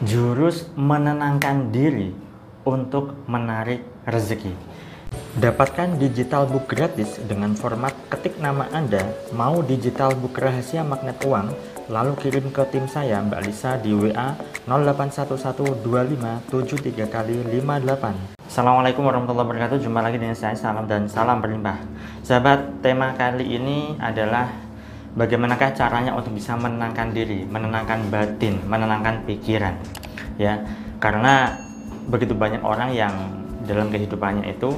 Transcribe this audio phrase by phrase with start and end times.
[0.00, 2.08] Jurus menenangkan diri
[2.64, 4.56] untuk menarik rezeki.
[5.36, 9.04] Dapatkan digital book gratis dengan format ketik nama Anda,
[9.36, 11.52] mau digital book rahasia magnet uang,
[11.92, 18.40] lalu kirim ke tim saya Mbak Lisa di WA 08112573 kali 58.
[18.48, 19.84] Assalamualaikum warahmatullahi wabarakatuh.
[19.84, 21.76] Jumpa lagi dengan saya Salam dan salam berlimpah.
[22.24, 24.69] Sahabat, tema kali ini adalah
[25.14, 29.74] bagaimanakah caranya untuk bisa menenangkan diri, menenangkan batin, menenangkan pikiran.
[30.38, 30.62] Ya,
[31.02, 31.58] karena
[32.06, 33.12] begitu banyak orang yang
[33.66, 34.72] dalam kehidupannya itu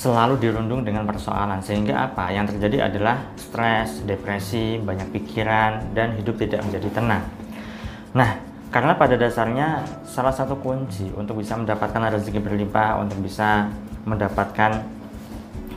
[0.00, 6.40] selalu dirundung dengan persoalan sehingga apa yang terjadi adalah stres, depresi, banyak pikiran dan hidup
[6.40, 7.24] tidak menjadi tenang.
[8.16, 8.40] Nah,
[8.72, 13.68] karena pada dasarnya salah satu kunci untuk bisa mendapatkan rezeki berlimpah, untuk bisa
[14.08, 14.80] mendapatkan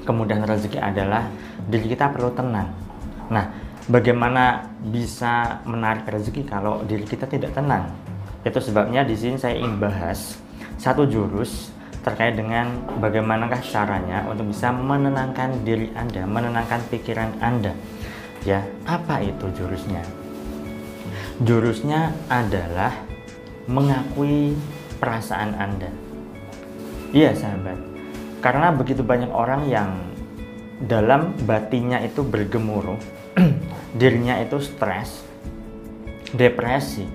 [0.08, 1.28] kemudahan rezeki adalah
[1.68, 2.83] diri kita perlu tenang.
[3.32, 3.46] Nah,
[3.88, 7.92] bagaimana bisa menarik rezeki kalau diri kita tidak tenang?
[8.44, 10.36] Itu sebabnya di sini saya ingin bahas
[10.76, 11.72] satu jurus
[12.04, 12.68] terkait dengan
[13.00, 17.72] bagaimanakah caranya untuk bisa menenangkan diri Anda, menenangkan pikiran Anda.
[18.44, 20.04] Ya, apa itu jurusnya?
[21.40, 22.92] Jurusnya adalah
[23.72, 24.52] mengakui
[25.00, 25.88] perasaan Anda.
[27.16, 27.80] Iya, sahabat.
[28.44, 29.96] Karena begitu banyak orang yang
[30.82, 32.98] dalam batinnya itu bergemuruh,
[34.00, 35.22] dirinya itu stres,
[36.34, 37.06] depresi,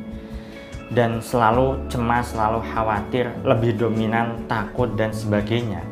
[0.88, 5.84] dan selalu cemas, selalu khawatir, lebih dominan, takut, dan sebagainya.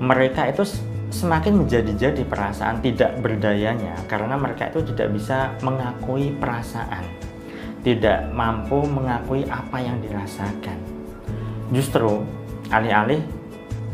[0.00, 0.64] Mereka itu
[1.10, 7.04] semakin menjadi-jadi perasaan tidak berdayanya karena mereka itu tidak bisa mengakui perasaan,
[7.84, 10.78] tidak mampu mengakui apa yang dirasakan.
[11.74, 12.24] Justru
[12.72, 13.20] alih-alih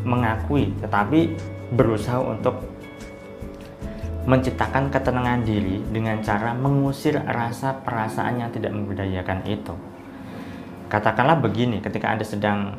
[0.07, 1.35] mengakui, tetapi
[1.75, 2.76] berusaha untuk
[4.27, 9.75] menciptakan ketenangan diri dengan cara mengusir rasa perasaan yang tidak memberdayakan itu.
[10.91, 12.79] Katakanlah begini, ketika Anda sedang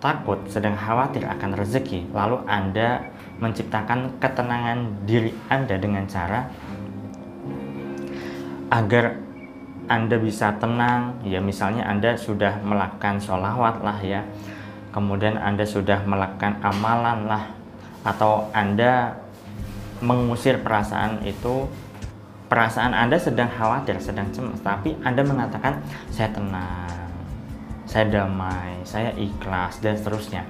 [0.00, 3.08] takut, sedang khawatir akan rezeki, lalu Anda
[3.40, 6.52] menciptakan ketenangan diri Anda dengan cara
[8.68, 9.16] agar
[9.88, 14.20] Anda bisa tenang, ya misalnya Anda sudah melakukan sholawat lah ya,
[14.92, 17.44] kemudian Anda sudah melakukan amalan lah,
[18.04, 19.23] atau Anda
[20.02, 21.68] mengusir perasaan itu
[22.48, 27.10] perasaan Anda sedang khawatir, sedang cemas, tapi Anda mengatakan saya tenang,
[27.86, 30.42] saya damai, saya ikhlas, dan seterusnya.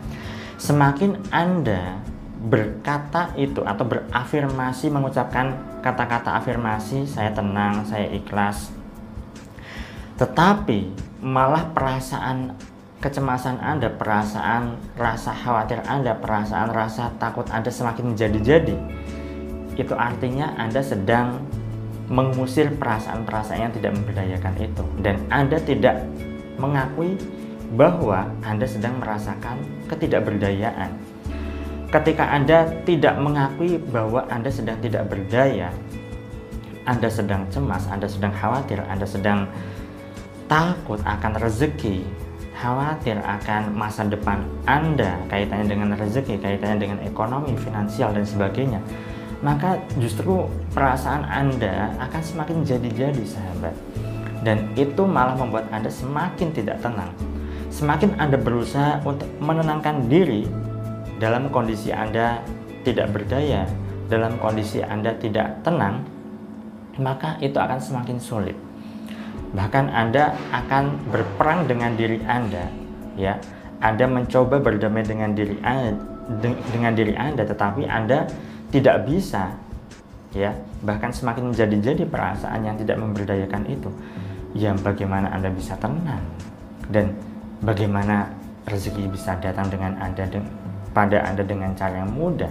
[0.61, 1.99] Semakin Anda
[2.45, 8.69] berkata itu atau berafirmasi mengucapkan kata-kata afirmasi saya tenang, saya ikhlas.
[10.21, 10.93] Tetapi
[11.25, 12.53] malah perasaan
[13.01, 18.77] kecemasan Anda, perasaan rasa khawatir Anda, perasaan rasa takut Anda semakin menjadi-jadi.
[19.75, 21.43] Itu artinya Anda sedang
[22.09, 26.05] mengusir perasaan-perasaan yang tidak memberdayakan itu dan Anda tidak
[26.61, 27.17] mengakui
[27.75, 29.59] bahwa Anda sedang merasakan
[29.89, 30.95] ketidakberdayaan.
[31.91, 35.71] Ketika Anda tidak mengakui bahwa Anda sedang tidak berdaya,
[36.85, 39.49] Anda sedang cemas, Anda sedang khawatir, Anda sedang
[40.51, 42.05] takut akan rezeki,
[42.59, 48.83] khawatir akan masa depan Anda kaitannya dengan rezeki, kaitannya dengan ekonomi, finansial dan sebagainya,
[49.45, 53.77] maka justru perasaan Anda akan semakin jadi-jadi sahabat
[54.41, 57.13] dan itu malah membuat Anda semakin tidak tenang.
[57.69, 60.49] Semakin Anda berusaha untuk menenangkan diri
[61.21, 62.41] dalam kondisi Anda
[62.89, 63.69] tidak berdaya,
[64.09, 66.05] dalam kondisi Anda tidak tenang,
[66.97, 68.57] maka itu akan semakin sulit.
[69.53, 72.69] Bahkan Anda akan berperang dengan diri Anda,
[73.19, 73.37] ya.
[73.83, 75.99] Anda mencoba berdamai dengan diri Anda,
[76.71, 78.29] dengan diri Anda, tetapi Anda
[78.75, 79.55] tidak bisa,
[80.35, 80.51] ya.
[80.83, 83.87] Bahkan semakin menjadi-jadi perasaan yang tidak memberdayakan itu
[84.59, 86.23] yang bagaimana Anda bisa tenang
[86.91, 87.15] dan
[87.63, 88.35] bagaimana
[88.67, 90.43] rezeki bisa datang dengan Anda de
[90.91, 92.51] pada Anda dengan cara yang mudah.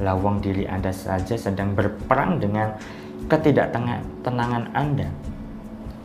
[0.00, 2.74] Lawang diri Anda saja sedang berperang dengan
[3.26, 5.10] ketidaktenangan Anda.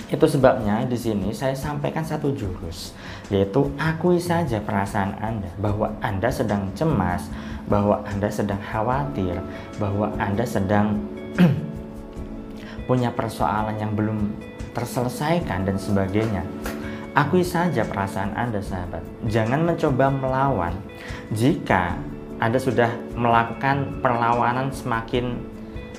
[0.07, 2.95] Itu sebabnya di sini saya sampaikan satu jurus,
[3.27, 7.27] yaitu akui saja perasaan Anda bahwa Anda sedang cemas,
[7.67, 9.35] bahwa Anda sedang khawatir,
[9.75, 10.95] bahwa Anda sedang
[12.87, 14.31] punya persoalan yang belum
[14.71, 16.47] terselesaikan dan sebagainya.
[17.11, 19.03] Akui saja perasaan Anda sahabat.
[19.27, 20.71] Jangan mencoba melawan.
[21.35, 21.99] Jika
[22.39, 25.56] Anda sudah melakukan perlawanan semakin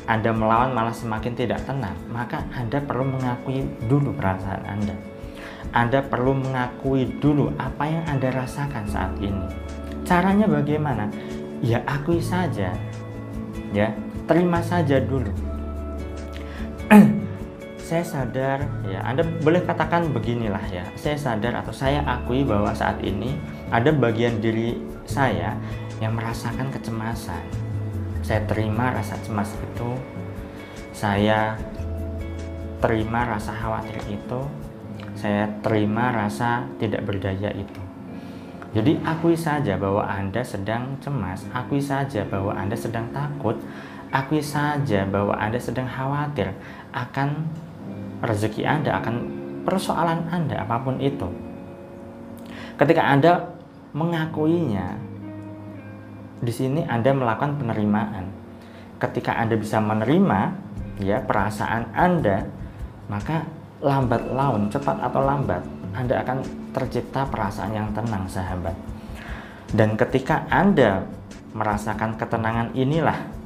[0.09, 4.97] Anda melawan malah semakin tidak tenang, maka Anda perlu mengakui dulu perasaan Anda.
[5.77, 9.45] Anda perlu mengakui dulu apa yang Anda rasakan saat ini.
[10.09, 11.13] Caranya bagaimana?
[11.61, 12.73] Ya akui saja.
[13.77, 13.93] Ya,
[14.29, 15.33] terima saja dulu
[17.89, 23.01] saya sadar ya Anda boleh katakan beginilah ya saya sadar atau saya akui bahwa saat
[23.01, 23.41] ini
[23.73, 24.77] ada bagian diri
[25.09, 25.57] saya
[26.05, 27.41] yang merasakan kecemasan
[28.29, 29.91] saya terima rasa cemas itu.
[30.93, 31.57] Saya
[32.77, 34.41] terima rasa khawatir itu.
[35.17, 37.81] Saya terima rasa tidak berdaya itu.
[38.77, 43.57] Jadi akui saja bahwa Anda sedang cemas akui saja bahwa Anda sedang takut
[44.13, 46.53] akui saja bahwa Anda sedang khawatir
[46.93, 47.49] akan
[48.21, 49.15] rezeki Anda, akan
[49.65, 51.33] persoalan Anda, apa pun itu.
[52.77, 53.57] Ketika Anda
[53.97, 55.08] mengakuinya,
[56.39, 58.31] di sini Anda melakukan penerimaan.
[58.99, 60.41] Ketika Anda bisa menerima
[61.03, 62.43] ya perasaan Anda,
[63.07, 63.47] maka
[63.79, 65.63] lambat laun, cepat atau lambat,
[65.95, 66.43] Anda akan
[66.75, 68.75] tercipta perasaan yang tenang, sahabat.
[69.71, 71.07] Dan ketika Anda
[71.55, 73.39] merasakan ketenangan inilah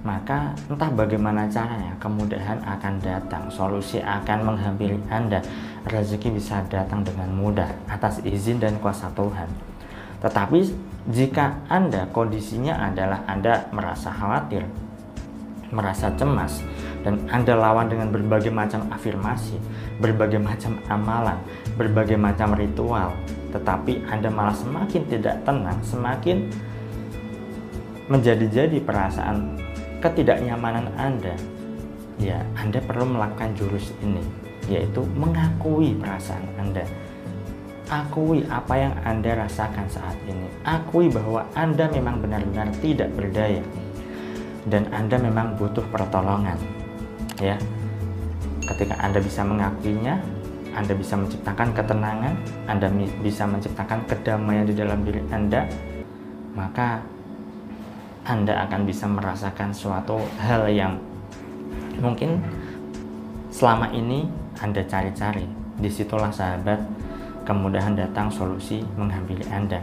[0.00, 5.44] maka entah bagaimana caranya kemudahan akan datang solusi akan menghampiri Anda
[5.84, 9.48] rezeki bisa datang dengan mudah atas izin dan kuasa Tuhan
[10.20, 10.68] tetapi
[11.08, 14.64] jika Anda kondisinya adalah Anda merasa khawatir
[15.70, 16.60] merasa cemas
[17.06, 19.56] dan Anda lawan dengan berbagai macam afirmasi
[20.02, 21.38] berbagai macam amalan
[21.78, 23.16] berbagai macam ritual
[23.50, 26.50] tetapi Anda malah semakin tidak tenang semakin
[28.10, 29.54] menjadi-jadi perasaan
[30.02, 31.38] ketidaknyamanan Anda,
[32.18, 34.20] ya Anda perlu melakukan jurus ini,
[34.66, 36.82] yaitu mengakui perasaan Anda.
[37.90, 40.46] Akui apa yang Anda rasakan saat ini.
[40.62, 43.58] Akui bahwa Anda memang benar-benar tidak berdaya
[44.70, 46.54] dan Anda memang butuh pertolongan.
[47.42, 47.58] Ya.
[48.62, 50.22] Ketika Anda bisa mengakuinya,
[50.70, 52.34] Anda bisa menciptakan ketenangan,
[52.70, 52.86] Anda
[53.26, 55.66] bisa menciptakan kedamaian di dalam diri Anda,
[56.54, 57.02] maka
[58.30, 61.00] anda akan bisa merasakan suatu hal yang
[62.04, 62.36] mungkin
[63.48, 64.28] selama ini
[64.60, 65.48] Anda cari-cari.
[65.80, 66.76] Di situlah sahabat,
[67.50, 69.82] kemudahan datang solusi menghampiri Anda.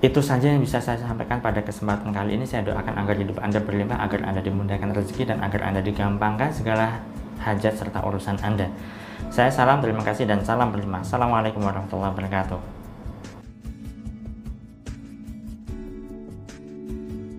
[0.00, 2.48] Itu saja yang bisa saya sampaikan pada kesempatan kali ini.
[2.48, 7.04] Saya doakan agar hidup Anda berlimpah, agar Anda dimudahkan rezeki, dan agar Anda digampangkan segala
[7.44, 8.66] hajat serta urusan Anda.
[9.30, 11.06] Saya salam, terima kasih, dan salam berlimpah.
[11.06, 12.71] Assalamualaikum warahmatullahi wabarakatuh.